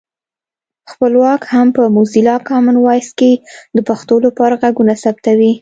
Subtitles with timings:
[0.91, 3.31] خپلواک هم په موزیلا کامن وایس کې
[3.75, 5.49] د پښتو لپاره غږونه ثبتوي